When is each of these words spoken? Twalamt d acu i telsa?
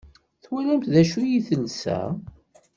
Twalamt 0.43 0.89
d 0.93 0.95
acu 1.01 1.19
i 1.37 1.39
telsa? 1.47 1.99